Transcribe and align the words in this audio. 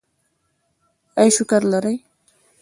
ایا 1.19 1.35
شکر 1.35 1.61
لرئ؟ 1.71 1.95